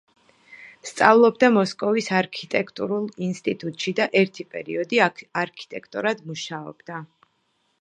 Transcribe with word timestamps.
სწავლობდა 0.91 1.49
მოსკოვის 1.57 2.07
არქიტექტურულ 2.21 3.05
ინსტიტუტში 3.27 3.93
და 4.01 4.09
ერთი 4.23 4.47
პერიოდი 4.55 5.03
არქიტექტორად 5.43 6.25
მუშაობდა. 6.33 6.99